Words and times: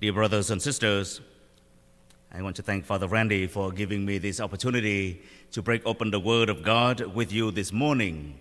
Dear 0.00 0.12
brothers 0.12 0.52
and 0.52 0.62
sisters, 0.62 1.20
I 2.30 2.40
want 2.40 2.54
to 2.54 2.62
thank 2.62 2.84
Father 2.84 3.08
Randy 3.08 3.48
for 3.48 3.72
giving 3.72 4.06
me 4.06 4.18
this 4.18 4.38
opportunity 4.38 5.22
to 5.50 5.60
break 5.60 5.84
open 5.84 6.12
the 6.12 6.20
Word 6.20 6.48
of 6.48 6.62
God 6.62 7.00
with 7.00 7.32
you 7.32 7.50
this 7.50 7.72
morning. 7.72 8.38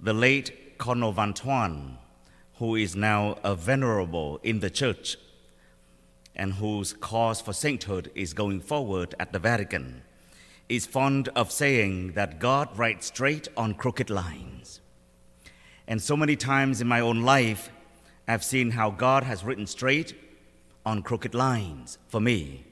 The 0.00 0.14
late 0.14 0.78
Cardinal 0.78 1.12
Van 1.12 1.34
Thuan, 1.34 1.98
who 2.54 2.76
is 2.76 2.96
now 2.96 3.36
a 3.44 3.54
venerable 3.54 4.40
in 4.42 4.60
the 4.60 4.70
church 4.70 5.18
and 6.34 6.54
whose 6.54 6.94
cause 6.94 7.42
for 7.42 7.52
sainthood 7.52 8.10
is 8.14 8.32
going 8.32 8.62
forward 8.62 9.14
at 9.20 9.34
the 9.34 9.38
Vatican, 9.38 10.00
is 10.70 10.86
fond 10.86 11.28
of 11.36 11.52
saying 11.52 12.12
that 12.12 12.38
God 12.38 12.78
writes 12.78 13.08
straight 13.08 13.48
on 13.54 13.74
crooked 13.74 14.08
lines. 14.08 14.80
And 15.86 16.00
so 16.00 16.16
many 16.16 16.36
times 16.36 16.80
in 16.80 16.88
my 16.88 17.00
own 17.00 17.20
life, 17.20 17.68
I've 18.28 18.44
seen 18.44 18.70
how 18.70 18.90
God 18.90 19.24
has 19.24 19.44
written 19.44 19.66
straight 19.66 20.14
on 20.86 21.02
crooked 21.02 21.34
lines 21.34 21.98
for 22.08 22.20
me. 22.20 22.64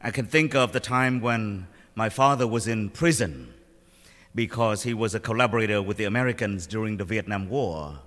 I 0.00 0.10
can 0.10 0.26
think 0.26 0.54
of 0.54 0.72
the 0.72 0.80
time 0.80 1.20
when 1.20 1.66
my 1.94 2.08
father 2.08 2.46
was 2.46 2.66
in 2.66 2.90
prison 2.90 3.52
because 4.34 4.84
he 4.84 4.94
was 4.94 5.14
a 5.14 5.20
collaborator 5.20 5.82
with 5.82 5.96
the 5.96 6.04
Americans 6.04 6.66
during 6.66 6.96
the 6.96 7.04
Vietnam 7.04 7.48
War. 7.48 7.98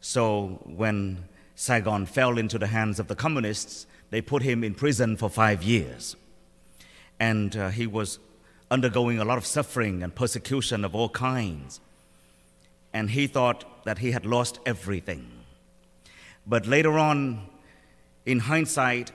So 0.00 0.60
when 0.64 1.24
Saigon 1.56 2.06
fell 2.06 2.38
into 2.38 2.58
the 2.58 2.68
hands 2.68 3.00
of 3.00 3.08
the 3.08 3.16
communists, 3.16 3.86
they 4.10 4.20
put 4.20 4.42
him 4.42 4.62
in 4.62 4.74
prison 4.74 5.16
for 5.16 5.28
five 5.28 5.62
years. 5.62 6.16
And 7.18 7.56
uh, 7.56 7.70
he 7.70 7.86
was 7.86 8.18
undergoing 8.70 9.18
a 9.18 9.24
lot 9.24 9.38
of 9.38 9.46
suffering 9.46 10.02
and 10.02 10.14
persecution 10.14 10.84
of 10.84 10.94
all 10.94 11.08
kinds. 11.08 11.80
And 12.92 13.10
he 13.10 13.26
thought 13.26 13.84
that 13.84 13.98
he 13.98 14.12
had 14.12 14.24
lost 14.24 14.60
everything. 14.64 15.35
But 16.46 16.66
later 16.66 16.98
on, 16.98 17.48
in 18.24 18.40
hindsight, 18.40 19.12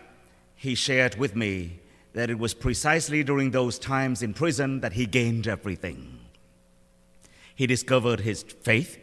he 0.55 0.75
shared 0.75 1.15
with 1.15 1.35
me 1.35 1.79
that 2.13 2.29
it 2.29 2.37
was 2.37 2.53
precisely 2.53 3.23
during 3.23 3.51
those 3.51 3.79
times 3.79 4.21
in 4.21 4.33
prison 4.33 4.81
that 4.81 4.93
he 4.93 5.05
gained 5.05 5.47
everything. 5.47 6.19
He 7.55 7.67
discovered 7.67 8.21
his 8.21 8.43
faith. 8.43 8.99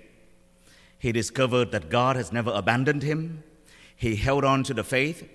He 0.98 1.12
discovered 1.12 1.72
that 1.72 1.90
God 1.90 2.16
has 2.16 2.32
never 2.32 2.50
abandoned 2.50 3.02
him. 3.02 3.44
He 3.96 4.16
held 4.16 4.44
on 4.44 4.62
to 4.64 4.74
the 4.74 4.84
faith 4.84 5.28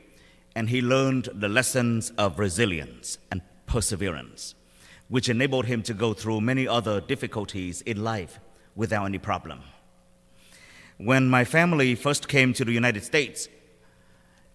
and 0.55 0.69
he 0.69 0.81
learned 0.81 1.29
the 1.33 1.49
lessons 1.49 2.11
of 2.17 2.37
resilience 2.37 3.17
and 3.31 3.41
perseverance, 3.65 4.53
which 5.07 5.29
enabled 5.29 5.65
him 5.65 5.81
to 5.83 5.93
go 5.93 6.13
through 6.13 6.41
many 6.41 6.67
other 6.67 7.01
difficulties 7.01 7.81
in 7.81 8.03
life 8.03 8.39
without 8.75 9.05
any 9.05 9.17
problem. 9.17 9.61
When 10.97 11.27
my 11.27 11.43
family 11.43 11.95
first 11.95 12.27
came 12.27 12.53
to 12.53 12.65
the 12.65 12.71
United 12.71 13.03
States 13.03 13.47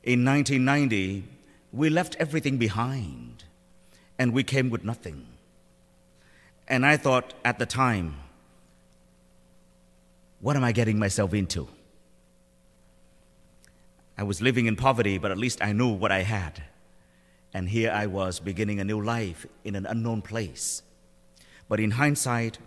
in 0.03 0.25
1990, 0.25 1.25
we 1.73 1.91
left 1.91 2.17
everything 2.19 2.59
behind 2.59 3.45
and 4.19 4.33
we 4.33 4.45
came 4.45 4.71
with 4.71 4.85
nothing. 4.85 5.27
And 6.67 6.85
I 6.87 6.97
thought 6.97 7.35
at 7.45 7.59
the 7.59 7.67
time, 7.67 8.17
what 10.41 10.57
am 10.57 10.65
I 10.65 10.73
getting 10.73 10.99
myself 10.99 11.35
into? 11.35 11.69
I 14.17 14.23
was 14.23 14.43
living 14.43 14.67
in 14.67 14.77
poverty, 14.77 15.19
but 15.19 15.31
at 15.31 15.39
least 15.39 15.63
I 15.63 15.73
knew 15.73 15.89
what 15.89 16.13
I 16.13 16.23
had. 16.23 16.63
And 17.55 17.69
here 17.69 17.91
I 17.91 18.07
was 18.07 18.41
beginning 18.41 18.81
a 18.81 18.85
new 18.85 19.01
life 19.01 19.47
in 19.65 19.75
an 19.75 19.87
unknown 19.87 20.23
place. 20.23 20.83
But 21.69 21.81
in 21.81 21.93
hindsight, 21.93 22.59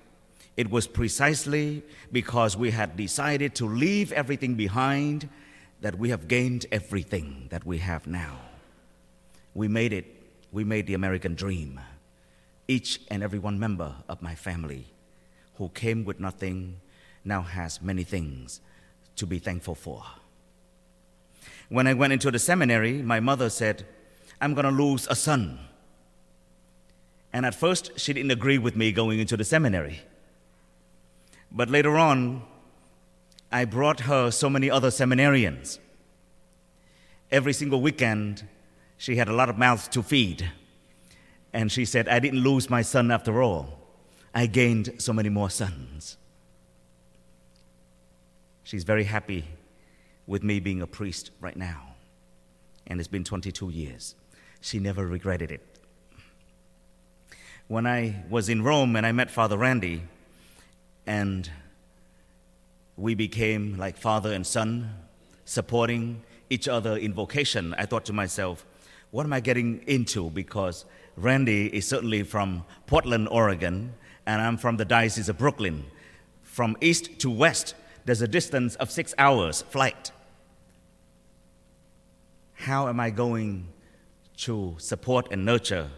it 0.58 0.70
was 0.70 0.88
precisely 0.88 1.84
because 2.12 2.58
we 2.58 2.72
had 2.72 2.98
decided 2.98 3.56
to 3.56 3.66
leave 3.66 4.12
everything 4.12 4.56
behind 4.56 5.30
that 5.82 5.98
we 5.98 6.10
have 6.10 6.28
gained 6.28 6.66
everything 6.72 7.48
that 7.50 7.66
we 7.66 7.80
have 7.80 8.06
now. 8.06 8.40
We 9.54 9.68
made 9.68 9.94
it, 9.94 10.06
we 10.52 10.64
made 10.64 10.88
the 10.88 10.94
American 10.94 11.36
dream. 11.36 11.80
Each 12.68 13.02
and 13.10 13.24
every 13.24 13.40
one 13.40 13.60
member 13.60 13.96
of 14.08 14.22
my 14.22 14.36
family 14.36 14.86
who 15.56 15.70
came 15.70 16.06
with 16.06 16.20
nothing 16.20 16.80
now 17.26 17.42
has 17.42 17.82
many 17.82 18.04
things 18.04 18.62
to 19.16 19.26
be 19.26 19.40
thankful 19.40 19.76
for. 19.76 20.04
When 21.70 21.88
I 21.88 21.94
went 21.94 22.14
into 22.14 22.32
the 22.32 22.40
seminary, 22.40 23.02
my 23.02 23.20
mother 23.20 23.50
said, 23.50 23.86
I'm 24.42 24.54
going 24.54 24.66
to 24.66 24.72
lose 24.72 25.08
a 25.10 25.16
son. 25.16 25.60
And 27.32 27.46
at 27.46 27.56
first, 27.56 27.98
she 27.98 28.12
didn't 28.14 28.32
agree 28.32 28.58
with 28.58 28.76
me 28.76 28.92
going 28.92 29.20
into 29.20 29.38
the 29.38 29.46
seminary. 29.46 30.02
But 31.52 31.70
later 31.70 31.98
on, 31.98 32.44
I 33.52 33.66
brought 33.66 34.02
her 34.02 34.32
so 34.32 34.50
many 34.50 34.70
other 34.70 34.90
seminarians. 34.90 35.80
Every 37.30 37.54
single 37.54 37.82
weekend, 37.82 38.48
she 38.98 39.18
had 39.18 39.28
a 39.28 39.34
lot 39.34 39.50
of 39.50 39.58
mouths 39.58 39.88
to 39.90 40.02
feed. 40.02 40.50
And 41.54 41.72
she 41.72 41.84
said, 41.84 42.08
I 42.08 42.20
didn't 42.20 42.40
lose 42.40 42.70
my 42.70 42.82
son 42.82 43.12
after 43.12 43.42
all. 43.42 43.80
I 44.34 44.46
gained 44.46 44.94
so 44.98 45.12
many 45.12 45.28
more 45.28 45.50
sons. 45.50 46.18
She's 48.64 48.86
very 48.86 49.04
happy 49.04 49.46
with 50.28 50.44
me 50.44 50.62
being 50.62 50.82
a 50.82 50.88
priest 50.88 51.32
right 51.42 51.58
now. 51.58 51.96
And 52.88 53.00
it's 53.00 53.10
been 53.10 53.26
22 53.26 53.70
years. 53.70 54.16
She 54.62 54.80
never 54.80 55.06
regretted 55.06 55.52
it. 55.52 55.80
When 57.68 57.86
I 57.86 58.24
was 58.30 58.48
in 58.48 58.62
Rome 58.62 58.96
and 58.96 59.06
I 59.06 59.12
met 59.12 59.30
Father 59.30 59.58
Randy, 59.58 60.04
and 61.06 61.50
we 62.98 63.16
became 63.16 63.78
like 63.78 63.98
father 63.98 64.34
and 64.34 64.46
son, 64.46 64.90
supporting 65.46 66.22
each 66.50 66.68
other 66.68 66.98
in 66.98 67.14
vocation, 67.14 67.74
I 67.78 67.86
thought 67.86 68.06
to 68.06 68.14
myself, 68.14 68.66
what 69.12 69.26
am 69.26 69.34
I 69.34 69.40
getting 69.40 69.82
into? 69.88 70.30
Because 70.30 70.86
Randy 71.16 71.68
is 71.68 71.88
certainly 71.88 72.24
from 72.24 72.64
Portland, 72.88 73.28
Oregon, 73.30 73.94
and 74.26 74.42
I'm 74.42 74.58
from 74.58 74.78
the 74.78 74.86
Diocese 74.86 75.30
of 75.30 75.38
Brooklyn. 75.38 75.86
From 76.44 76.78
east 76.82 77.20
to 77.20 77.30
west, 77.30 77.76
there's 78.06 78.22
a 78.22 78.28
distance 78.28 78.76
of 78.76 78.92
six 78.92 79.14
hours 79.18 79.62
flight. 79.64 80.12
How 82.54 82.88
am 82.88 83.00
I 83.00 83.10
going 83.10 83.68
to 84.38 84.76
support 84.78 85.28
and 85.32 85.46
nurture 85.46 85.90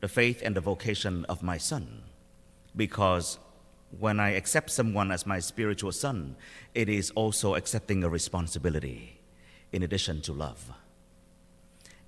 the 0.00 0.08
faith 0.08 0.42
and 0.44 0.54
the 0.56 0.60
vocation 0.60 1.24
of 1.26 1.42
my 1.42 1.58
son? 1.58 2.02
Because 2.76 3.38
when 3.96 4.20
I 4.20 4.30
accept 4.30 4.70
someone 4.70 5.10
as 5.10 5.26
my 5.26 5.40
spiritual 5.40 5.92
son, 5.92 6.36
it 6.74 6.88
is 6.88 7.10
also 7.12 7.54
accepting 7.54 8.04
a 8.04 8.08
responsibility 8.08 9.20
in 9.72 9.82
addition 9.82 10.20
to 10.22 10.32
love. 10.32 10.70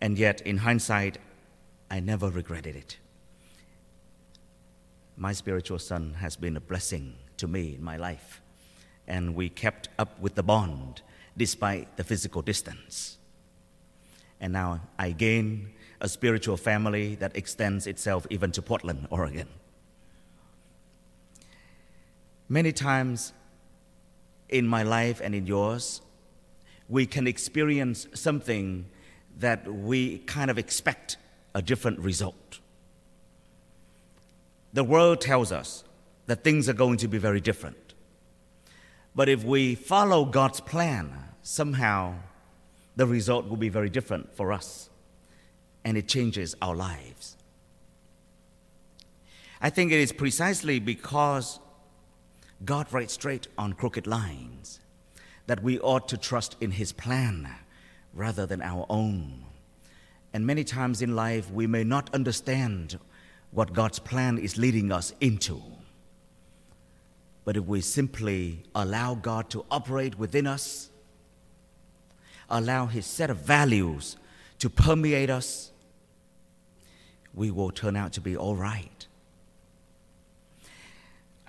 And 0.01 0.19
yet, 0.19 0.41
in 0.43 0.59
hindsight, 0.59 1.19
I 1.91 2.01
never 2.01 2.31
regretted 2.31 2.77
it. 2.77 2.99
My 5.17 5.33
spiritual 5.33 5.79
son 5.79 6.15
has 6.15 6.37
been 6.37 6.57
a 6.57 6.61
blessing 6.61 7.15
to 7.37 7.47
me 7.47 7.75
in 7.75 7.83
my 7.83 7.97
life, 7.97 8.41
and 9.07 9.35
we 9.35 9.49
kept 9.49 9.89
up 9.99 10.19
with 10.21 10.35
the 10.35 10.43
bond 10.43 11.03
despite 11.37 11.97
the 11.97 12.05
physical 12.05 12.43
distance. 12.43 13.19
And 14.41 14.53
now 14.53 14.81
I 14.99 15.11
gain 15.11 15.73
a 16.01 16.09
spiritual 16.09 16.57
family 16.57 17.15
that 17.17 17.37
extends 17.37 17.87
itself 17.87 18.27
even 18.31 18.53
to 18.53 18.63
Portland, 18.63 19.07
Oregon. 19.11 19.49
Many 22.53 22.73
times 22.73 23.33
in 24.49 24.67
my 24.67 24.83
life 24.83 25.21
and 25.23 25.37
in 25.37 25.47
yours, 25.47 26.03
we 26.89 27.07
can 27.07 27.29
experience 27.29 28.09
something 28.13 28.87
that 29.39 29.73
we 29.73 30.19
kind 30.19 30.51
of 30.51 30.59
expect 30.59 31.17
a 31.55 31.63
different 31.63 32.01
result. 32.01 32.59
The 34.73 34.83
world 34.83 35.21
tells 35.21 35.53
us 35.53 35.85
that 36.27 36.43
things 36.43 36.69
are 36.69 36.73
going 36.73 36.97
to 36.97 37.07
be 37.07 37.19
very 37.19 37.41
different. 37.41 37.95
But 39.15 39.29
if 39.29 39.45
we 39.45 39.77
follow 39.77 40.25
God's 40.25 40.59
plan, 40.59 41.13
somehow 41.43 42.15
the 42.97 43.07
result 43.07 43.49
will 43.49 43.59
be 43.59 43.69
very 43.69 43.91
different 43.91 44.35
for 44.35 44.53
us, 44.53 44.91
and 45.85 45.97
it 45.97 46.09
changes 46.09 46.57
our 46.61 46.75
lives. 46.75 47.37
I 49.61 49.71
think 49.71 49.93
it 49.93 50.01
is 50.01 50.11
precisely 50.11 50.81
because 50.81 51.61
God 52.65 52.93
writes 52.93 53.15
straight 53.15 53.49
on 53.57 53.73
crooked 53.73 54.07
lines, 54.07 54.81
that 55.47 55.63
we 55.63 55.79
ought 55.81 56.09
to 56.09 56.17
trust 56.17 56.57
in 56.61 56.73
His 56.73 56.93
plan 56.93 57.49
rather 58.13 58.47
than 58.47 58.61
our 58.61 58.87
own. 58.89 59.45
And 60.33 60.47
many 60.47 60.65
times 60.65 61.03
in 61.03 61.17
life, 61.17 61.51
we 61.51 61.67
may 61.67 61.85
not 61.85 62.15
understand 62.15 62.99
what 63.51 63.73
God's 63.73 63.99
plan 63.99 64.39
is 64.39 64.57
leading 64.57 64.93
us 64.93 65.13
into. 65.21 65.61
But 67.45 67.57
if 67.57 67.65
we 67.65 67.81
simply 67.81 68.63
allow 68.75 69.15
God 69.15 69.51
to 69.51 69.65
operate 69.71 70.19
within 70.19 70.47
us, 70.47 70.91
allow 72.49 72.87
His 72.87 73.07
set 73.07 73.31
of 73.31 73.39
values 73.39 74.17
to 74.59 74.69
permeate 74.69 75.31
us, 75.31 75.73
we 77.35 77.51
will 77.51 77.71
turn 77.71 77.97
out 77.97 78.13
to 78.13 78.21
be 78.21 78.37
all 78.37 78.55
right. 78.55 79.07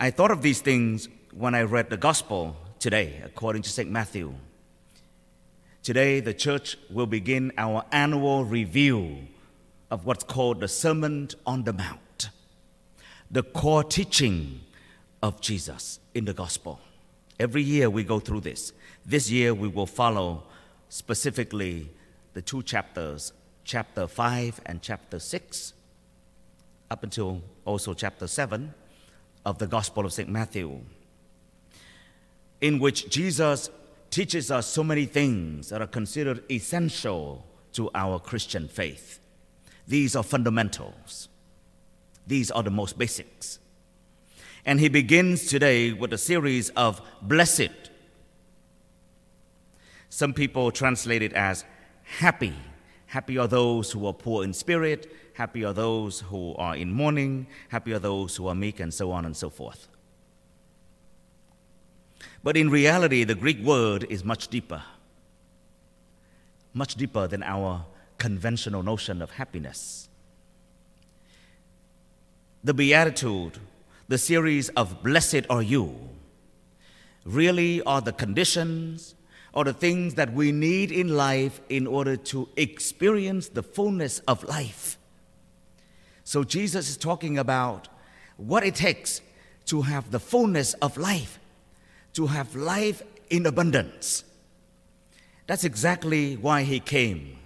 I 0.04 0.10
thought 0.10 0.32
of 0.32 0.42
these 0.42 0.62
things 0.62 1.08
when 1.32 1.54
I 1.54 1.62
read 1.62 1.92
the 1.92 1.96
gospel 1.96 2.56
today, 2.80 3.22
according 3.24 3.62
to 3.62 3.70
St. 3.70 3.88
Matthew. 3.88 4.34
Today, 5.84 6.20
the 6.22 6.34
church 6.34 6.76
will 6.90 7.06
begin 7.06 7.52
our 7.56 7.86
annual 7.92 8.44
review 8.44 9.28
of 9.92 10.08
what's 10.08 10.24
called 10.24 10.60
the 10.60 10.68
Sermon 10.68 11.30
on 11.46 11.66
the 11.66 11.74
Mount, 11.74 12.32
the 13.30 13.44
core 13.44 13.84
teaching 13.84 14.62
of 15.22 15.40
Jesus 15.40 16.00
in 16.16 16.26
the 16.26 16.34
gospel. 16.34 16.82
Every 17.40 17.62
year 17.62 17.88
we 17.88 18.04
go 18.04 18.20
through 18.20 18.40
this. 18.40 18.74
This 19.06 19.30
year 19.30 19.54
we 19.54 19.68
will 19.68 19.86
follow 19.86 20.46
specifically 20.90 21.92
the 22.34 22.42
two 22.42 22.64
chapters, 22.64 23.34
chapter 23.66 24.08
5 24.08 24.62
and 24.66 24.82
chapter 24.82 25.20
6, 25.20 25.74
up 26.90 27.04
until 27.04 27.44
also 27.66 27.94
chapter 27.94 28.26
7 28.26 28.74
of 29.46 29.58
the 29.58 29.68
Gospel 29.68 30.06
of 30.06 30.14
St. 30.14 30.30
Matthew, 30.30 30.82
in 32.60 32.80
which 32.80 33.10
Jesus 33.10 33.70
teaches 34.10 34.52
us 34.52 34.68
so 34.68 34.84
many 34.84 35.06
things 35.06 35.70
that 35.70 35.82
are 35.82 35.88
considered 35.88 36.44
essential 36.52 37.46
to 37.74 37.90
our 37.96 38.20
Christian 38.20 38.68
faith. 38.68 39.20
These 39.88 40.16
are 40.16 40.24
fundamentals, 40.24 41.30
these 42.28 42.52
are 42.52 42.64
the 42.64 42.72
most 42.72 42.98
basics. 42.98 43.60
And 44.64 44.80
he 44.80 44.90
begins 44.90 45.48
today 45.48 45.92
with 45.92 46.14
a 46.14 46.20
series 46.20 46.70
of 46.72 47.02
blessed. 47.24 47.72
Some 50.10 50.34
people 50.34 50.72
translate 50.72 51.24
it 51.24 51.34
as 51.34 51.66
happy. 52.04 52.54
Happy 53.12 53.38
are 53.38 53.48
those 53.48 53.92
who 53.92 54.08
are 54.08 54.14
poor 54.14 54.42
in 54.42 54.54
spirit, 54.54 55.14
happy 55.34 55.66
are 55.66 55.74
those 55.74 56.22
who 56.22 56.56
are 56.56 56.78
in 56.78 56.90
mourning, 56.90 57.46
happy 57.68 57.92
are 57.92 58.00
those 58.00 58.38
who 58.38 58.48
are 58.48 58.56
meek, 58.56 58.80
and 58.80 58.94
so 58.94 59.12
on 59.12 59.26
and 59.26 59.36
so 59.36 59.50
forth. 59.50 59.90
But 62.42 62.56
in 62.56 62.70
reality, 62.70 63.26
the 63.26 63.36
Greek 63.36 63.60
word 63.60 64.06
is 64.10 64.24
much 64.24 64.48
deeper, 64.48 64.82
much 66.74 66.96
deeper 66.96 67.28
than 67.28 67.44
our 67.44 67.86
conventional 68.18 68.82
notion 68.82 69.22
of 69.22 69.32
happiness. 69.32 70.08
The 72.64 72.74
Beatitude, 72.74 73.58
the 74.08 74.18
series 74.18 74.70
of 74.70 75.04
Blessed 75.04 75.48
Are 75.50 75.62
You, 75.62 76.00
really 77.26 77.82
are 77.82 78.00
the 78.00 78.14
conditions 78.14 79.16
or 79.54 79.64
the 79.64 79.74
things 79.74 80.14
that 80.16 80.34
we 80.34 80.52
need 80.52 80.92
in 80.92 81.16
life 81.16 81.62
in 81.70 81.86
order 81.86 82.16
to 82.16 82.48
experience 82.56 83.50
the 83.50 83.64
fullness 83.64 84.20
of 84.20 84.44
life. 84.46 84.98
So 86.24 86.44
Jesus 86.44 86.90
is 86.90 86.98
talking 86.98 87.38
about 87.38 87.90
what 88.38 88.64
it 88.64 88.76
takes 88.76 89.22
to 89.66 89.82
have 89.82 90.12
the 90.12 90.20
fullness 90.20 90.74
of 90.76 90.98
life 90.98 91.40
to 92.14 92.28
have 92.28 92.56
life 92.56 93.02
in 93.30 93.46
abundance. 93.46 94.24
That's 95.48 95.64
exactly 95.64 96.36
why 96.36 96.64
he 96.64 96.80
came 96.80 97.38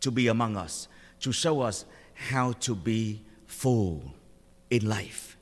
to 0.00 0.10
be 0.10 0.28
among 0.28 0.56
us, 0.56 0.88
to 1.20 1.32
show 1.32 1.60
us 1.60 1.84
how 2.14 2.52
to 2.52 2.74
be 2.74 3.22
full 3.46 4.14
in 4.70 4.88
life. 4.88 5.36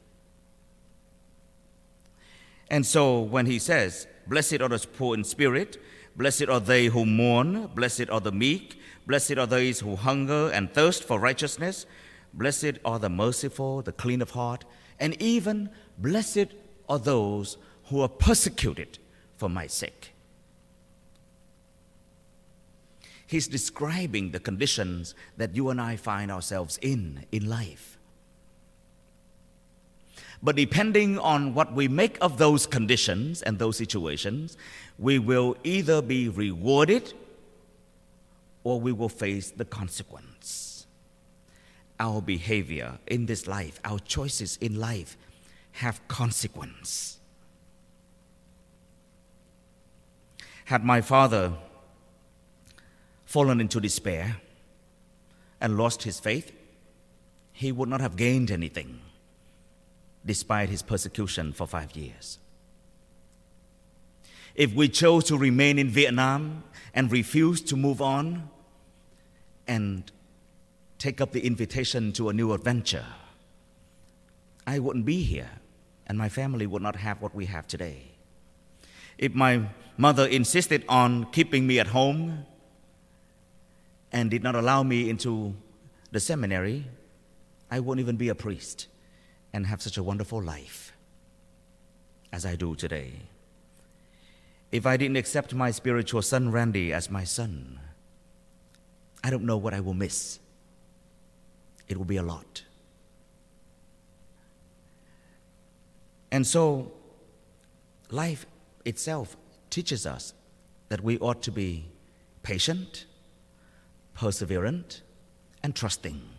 And 2.71 2.85
so 2.85 3.21
when 3.21 3.47
he 3.47 3.59
says, 3.59 4.07
Blessed 4.27 4.61
are 4.61 4.69
the 4.69 4.85
poor 4.97 5.15
in 5.15 5.23
spirit, 5.23 5.81
blessed 6.17 6.49
are 6.49 6.61
they 6.61 6.87
who 6.87 7.05
mourn, 7.05 7.67
blessed 7.75 8.09
are 8.11 8.21
the 8.21 8.33
meek, 8.33 8.81
blessed 9.07 9.39
are 9.39 9.47
those 9.47 9.81
who 9.81 9.97
hunger 9.97 10.51
and 10.51 10.73
thirst 10.73 11.05
for 11.05 11.21
righteousness, 11.21 11.87
blessed 12.33 12.79
are 12.85 12.99
the 12.99 13.09
merciful, 13.09 13.83
the 13.83 13.93
clean 13.93 14.23
of 14.23 14.31
heart, 14.31 14.65
and 14.99 15.21
even 15.21 15.71
blessed 15.99 16.49
are 16.89 16.99
those 16.99 17.59
who 17.85 18.01
are 18.01 18.09
persecuted 18.09 18.99
for 19.37 19.49
my 19.49 19.67
sake. 19.67 20.13
He's 23.27 23.49
describing 23.49 24.31
the 24.31 24.41
conditions 24.41 25.15
that 25.37 25.55
you 25.57 25.69
and 25.71 25.81
I 25.81 25.97
find 25.97 26.31
ourselves 26.31 26.79
in 26.81 27.27
in 27.33 27.49
life. 27.49 27.96
But 30.43 30.57
depending 30.57 31.19
on 31.19 31.55
what 31.55 31.73
we 31.73 31.89
make 31.89 32.19
of 32.21 32.39
those 32.39 32.67
conditions 32.67 33.43
and 33.43 33.59
those 33.59 33.77
situations, 33.77 34.57
we 34.99 35.19
will 35.19 35.57
either 35.65 36.03
be 36.03 36.29
rewarded 36.29 37.15
or 38.63 38.81
we 38.81 38.93
will 38.93 39.09
face 39.09 39.51
the 39.51 39.65
consequence. 39.65 40.87
Our 41.99 42.21
behavior 42.21 42.99
in 43.07 43.27
this 43.27 43.47
life, 43.47 43.81
our 43.85 43.99
choices 43.99 44.59
in 44.61 44.79
life 44.79 45.17
have 45.73 46.07
consequence. 46.09 47.19
Had 50.67 50.85
my 50.85 51.01
father 51.01 51.55
fallen 53.25 53.61
into 53.61 53.81
despair 53.81 54.37
and 55.61 55.79
lost 55.79 56.03
his 56.03 56.21
faith, 56.21 56.53
he 57.53 57.73
would 57.73 57.89
not 57.89 58.01
have 58.01 58.17
gained 58.17 58.51
anything 58.51 59.01
despite 60.27 60.69
his 60.69 60.83
persecution 60.83 61.53
for 61.53 61.67
five 61.67 61.95
years. 61.97 62.39
If 64.55 64.75
we 64.75 64.89
chose 64.89 65.25
to 65.25 65.39
remain 65.39 65.79
in 65.79 65.89
Vietnam 65.89 66.65
and 66.93 67.13
refuse 67.13 67.61
to 67.63 67.77
move 67.77 68.03
on 68.03 68.51
and 69.69 70.11
take 70.99 71.21
up 71.21 71.33
the 71.33 71.47
invitation 71.47 72.13
to 72.13 72.29
a 72.29 72.33
new 72.33 72.53
adventure, 72.53 73.07
I 74.67 74.81
wouldn't 74.81 75.05
be 75.05 75.23
here 75.23 75.51
and 76.07 76.19
my 76.19 76.29
family 76.29 76.67
would 76.67 76.83
not 76.83 76.97
have 76.97 77.23
what 77.23 77.35
we 77.35 77.47
have 77.47 77.67
today. 77.67 78.13
If 79.19 79.35
my 79.35 79.69
mother 79.97 80.27
insisted 80.27 80.85
on 80.89 81.31
keeping 81.33 81.67
me 81.67 81.79
at 81.79 81.89
home 81.89 82.47
and 84.13 84.31
did 84.31 84.43
not 84.43 84.55
allow 84.55 84.83
me 84.83 85.09
into 85.09 85.55
the 86.11 86.21
seminary, 86.21 86.87
I 87.71 87.81
wouldn't 87.81 88.03
even 88.03 88.17
be 88.17 88.29
a 88.29 88.35
priest 88.35 88.89
and 89.53 89.67
have 89.67 89.83
such 89.83 89.97
a 89.97 90.03
wonderful 90.03 90.43
life 90.43 90.93
as 92.33 92.45
I 92.45 92.57
do 92.57 92.75
today. 92.75 93.13
If 94.73 94.85
I 94.85 94.97
didn't 94.97 95.17
accept 95.17 95.55
my 95.55 95.71
spiritual 95.71 96.23
son 96.23 96.51
Randy 96.51 96.93
as 96.93 97.11
my 97.11 97.25
son, 97.25 97.81
I 99.23 99.31
don't 99.31 99.45
know 99.45 99.57
what 99.57 99.75
I 99.75 99.81
will 99.81 99.95
miss. 99.95 100.39
It 101.89 101.97
will 101.97 102.05
be 102.05 102.17
a 102.17 102.23
lot. 102.23 102.65
And 106.31 106.47
so, 106.47 106.93
life 108.11 108.47
itself 108.85 109.37
teaches 109.71 110.05
us 110.05 110.35
that 110.89 111.01
we 111.01 111.19
ought 111.19 111.43
to 111.43 111.53
be 111.53 111.87
patient, 112.43 113.07
perseverant, 114.15 115.01
and 115.63 115.75
trusting 115.75 116.36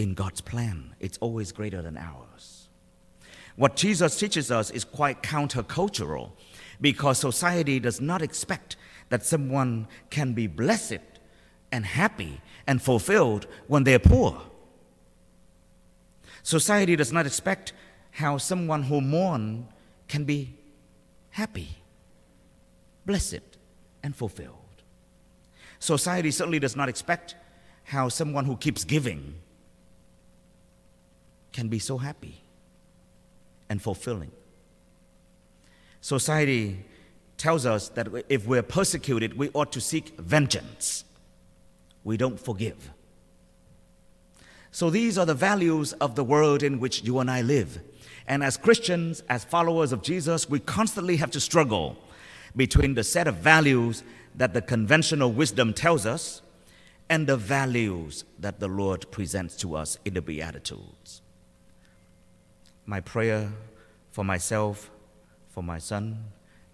in 0.00 0.14
God's 0.14 0.40
plan. 0.40 0.94
It's 0.98 1.18
always 1.18 1.52
greater 1.52 1.82
than 1.82 1.98
ours. 1.98 2.68
What 3.56 3.76
Jesus 3.76 4.18
teaches 4.18 4.50
us 4.50 4.70
is 4.70 4.82
quite 4.82 5.22
countercultural 5.22 6.30
because 6.80 7.18
society 7.18 7.78
does 7.78 8.00
not 8.00 8.22
expect 8.22 8.76
that 9.10 9.26
someone 9.26 9.86
can 10.08 10.32
be 10.32 10.46
blessed 10.46 11.04
and 11.70 11.84
happy 11.84 12.40
and 12.66 12.80
fulfilled 12.80 13.46
when 13.66 13.84
they're 13.84 13.98
poor. 13.98 14.40
Society 16.42 16.96
does 16.96 17.12
not 17.12 17.26
expect 17.26 17.74
how 18.12 18.38
someone 18.38 18.84
who 18.84 19.02
mourns 19.02 19.66
can 20.08 20.24
be 20.24 20.54
happy, 21.28 21.68
blessed, 23.04 23.42
and 24.02 24.16
fulfilled. 24.16 24.56
Society 25.78 26.30
certainly 26.30 26.58
does 26.58 26.74
not 26.74 26.88
expect 26.88 27.34
how 27.84 28.08
someone 28.08 28.46
who 28.46 28.56
keeps 28.56 28.82
giving 28.82 29.34
can 31.60 31.68
be 31.68 31.78
so 31.78 31.98
happy 31.98 32.42
and 33.68 33.82
fulfilling. 33.82 34.32
Society 36.00 36.86
tells 37.36 37.66
us 37.66 37.90
that 37.90 38.08
if 38.30 38.46
we're 38.46 38.62
persecuted, 38.62 39.36
we 39.36 39.50
ought 39.50 39.70
to 39.72 39.78
seek 39.78 40.18
vengeance. 40.18 41.04
We 42.02 42.16
don't 42.16 42.40
forgive. 42.40 42.90
So 44.70 44.88
these 44.88 45.18
are 45.18 45.26
the 45.26 45.34
values 45.34 45.92
of 46.04 46.14
the 46.14 46.24
world 46.24 46.62
in 46.62 46.80
which 46.80 47.02
you 47.02 47.18
and 47.18 47.30
I 47.30 47.42
live. 47.42 47.78
And 48.26 48.42
as 48.42 48.56
Christians, 48.56 49.22
as 49.28 49.44
followers 49.44 49.92
of 49.92 50.00
Jesus, 50.00 50.48
we 50.48 50.60
constantly 50.60 51.16
have 51.16 51.30
to 51.32 51.40
struggle 51.40 51.98
between 52.56 52.94
the 52.94 53.04
set 53.04 53.28
of 53.28 53.34
values 53.36 54.02
that 54.34 54.54
the 54.54 54.62
conventional 54.62 55.30
wisdom 55.30 55.74
tells 55.74 56.06
us 56.06 56.40
and 57.10 57.26
the 57.26 57.36
values 57.36 58.24
that 58.38 58.60
the 58.60 58.68
Lord 58.68 59.10
presents 59.10 59.56
to 59.56 59.76
us 59.76 59.98
in 60.06 60.14
the 60.14 60.22
Beatitudes. 60.22 61.20
My 62.86 63.00
prayer 63.00 63.52
for 64.10 64.24
myself, 64.24 64.90
for 65.48 65.62
my 65.62 65.78
son, 65.78 66.24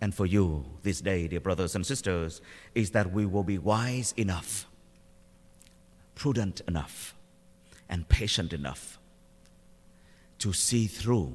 and 0.00 0.14
for 0.14 0.26
you 0.26 0.64
this 0.82 1.00
day, 1.00 1.28
dear 1.28 1.40
brothers 1.40 1.74
and 1.74 1.86
sisters, 1.86 2.40
is 2.74 2.90
that 2.90 3.12
we 3.12 3.26
will 3.26 3.42
be 3.42 3.58
wise 3.58 4.12
enough, 4.16 4.66
prudent 6.14 6.60
enough, 6.68 7.14
and 7.88 8.08
patient 8.08 8.52
enough 8.52 8.98
to 10.38 10.52
see 10.52 10.86
through 10.86 11.34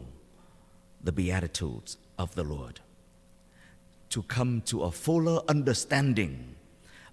the 1.04 1.12
Beatitudes 1.12 1.98
of 2.20 2.36
the 2.36 2.44
Lord, 2.44 2.80
to 4.10 4.22
come 4.24 4.62
to 4.66 4.84
a 4.84 4.92
fuller 4.92 5.42
understanding 5.48 6.56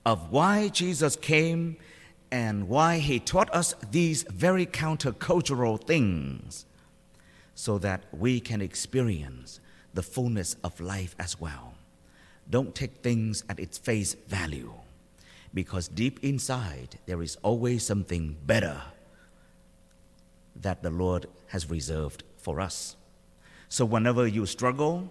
of 0.05 0.31
why 0.31 0.69
Jesus 0.69 1.17
came 1.17 1.77
and 2.31 2.69
why 2.69 2.99
he 2.99 3.19
taught 3.19 3.53
us 3.55 3.75
these 3.91 4.23
very 4.25 4.67
countercultural 4.67 5.83
things 5.83 6.67
so 7.59 7.77
that 7.77 8.05
we 8.13 8.39
can 8.39 8.61
experience 8.61 9.59
the 9.93 10.01
fullness 10.01 10.55
of 10.63 10.79
life 10.79 11.17
as 11.19 11.41
well. 11.41 11.75
Don't 12.49 12.73
take 12.73 13.03
things 13.03 13.43
at 13.49 13.59
its 13.59 13.77
face 13.77 14.15
value 14.29 14.73
because 15.53 15.89
deep 15.89 16.21
inside 16.23 17.01
there 17.07 17.21
is 17.21 17.37
always 17.43 17.83
something 17.83 18.37
better 18.47 18.81
that 20.55 20.85
the 20.85 20.91
Lord 20.91 21.27
has 21.49 21.69
reserved 21.69 22.23
for 22.37 22.61
us. 22.61 22.95
So, 23.69 23.85
whenever 23.85 24.29
you 24.29 24.47
struggle, 24.47 25.11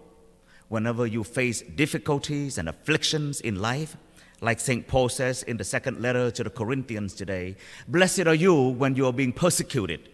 whenever 0.70 1.06
you 1.06 1.26
face 1.26 1.62
difficulties 1.62 2.58
and 2.58 2.70
afflictions 2.70 3.42
in 3.42 3.60
life, 3.60 3.98
like 4.40 4.62
St. 4.62 4.88
Paul 4.88 5.10
says 5.10 5.44
in 5.44 5.58
the 5.58 5.66
second 5.66 6.02
letter 6.02 6.32
to 6.32 6.46
the 6.46 6.50
Corinthians 6.50 7.14
today, 7.14 7.58
blessed 7.90 8.26
are 8.26 8.34
you 8.34 8.70
when 8.70 8.96
you 8.96 9.06
are 9.06 9.12
being 9.12 9.34
persecuted, 9.34 10.08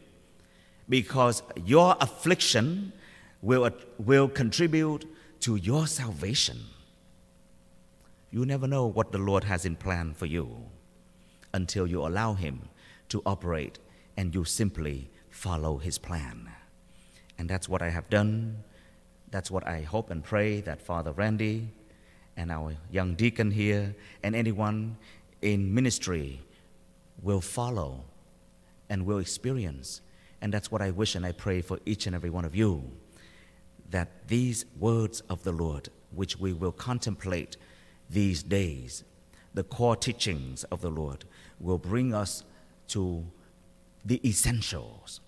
because 0.90 1.44
your 1.66 1.96
affliction 2.00 2.94
will, 3.42 3.70
will 3.98 4.28
contribute 4.28 5.06
to 5.42 5.56
your 5.56 5.88
salvation. 5.88 6.60
You 8.32 8.46
never 8.46 8.68
know 8.68 8.88
what 8.88 9.12
the 9.12 9.18
Lord 9.18 9.44
has 9.44 9.66
in 9.66 9.75
plan 9.75 10.13
for 10.13 10.25
you 10.25 10.58
until 11.54 11.86
you 11.86 12.06
allow 12.06 12.34
Him 12.34 12.70
to 13.10 13.22
operate 13.25 13.80
and 14.18 14.34
you 14.34 14.44
simply 14.44 15.12
follow 15.30 15.78
His 15.78 15.98
plan. 15.98 16.50
And 17.38 17.50
that's 17.50 17.68
what 17.68 17.82
I 17.82 17.90
have 17.90 18.10
done. 18.10 18.63
That's 19.30 19.52
what 19.52 19.68
I 19.68 19.82
hope 19.82 20.10
and 20.10 20.24
pray 20.24 20.62
that 20.62 20.82
Father 20.82 21.12
Randy 21.12 21.68
and 22.38 22.52
our 22.52 22.74
young 22.92 23.16
deacon 23.16 23.52
here 23.52 23.96
and 24.24 24.36
anyone 24.36 24.98
in 25.42 25.74
ministry 25.74 26.42
will 27.22 27.42
follow 27.42 28.04
and 28.90 29.06
will 29.06 29.20
experience. 29.20 30.02
And 30.44 30.54
that's 30.54 30.70
what 30.70 30.82
I 30.82 30.92
wish 30.92 31.16
and 31.16 31.26
I 31.26 31.32
pray 31.32 31.62
for 31.62 31.80
each 31.86 32.06
and 32.06 32.14
every 32.14 32.30
one 32.30 32.44
of 32.44 32.54
you 32.54 32.84
that 33.90 34.28
these 34.28 34.66
words 34.78 35.22
of 35.30 35.42
the 35.44 35.54
Lord, 35.54 35.88
which 36.12 36.38
we 36.38 36.52
will 36.52 36.74
contemplate 36.74 37.56
these 38.10 38.44
days, 38.44 39.06
the 39.54 39.64
core 39.64 39.96
teachings 39.96 40.66
of 40.66 40.82
the 40.82 40.90
Lord, 40.90 41.24
will 41.62 41.78
bring 41.78 42.14
us 42.14 42.44
to 42.90 43.26
the 44.04 44.20
essentials, 44.28 45.22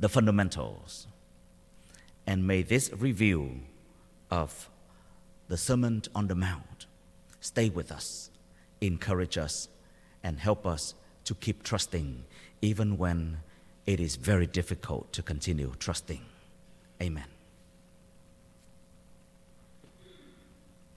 the 0.00 0.08
fundamentals. 0.08 1.06
And 2.26 2.46
may 2.46 2.62
this 2.62 2.90
review 2.94 3.60
of 4.30 4.70
the 5.48 5.58
Sermon 5.58 6.02
on 6.14 6.28
the 6.28 6.34
Mount 6.34 6.86
stay 7.40 7.68
with 7.68 7.92
us, 7.92 8.30
encourage 8.80 9.36
us, 9.36 9.68
and 10.22 10.38
help 10.38 10.66
us 10.66 10.94
to 11.24 11.34
keep 11.34 11.62
trusting 11.62 12.24
even 12.62 12.96
when 12.96 13.40
it 13.86 14.00
is 14.00 14.16
very 14.16 14.46
difficult 14.46 15.12
to 15.12 15.22
continue 15.22 15.72
trusting. 15.78 16.20
Amen. 17.00 17.35